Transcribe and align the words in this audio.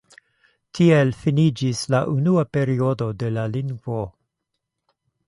Tiel 0.77 1.11
finiĝis 1.25 1.81
la 1.95 1.99
unua 2.13 2.45
periodo 2.59 3.11
de 3.25 3.29
la 3.37 3.45
lingvo. 3.53 3.99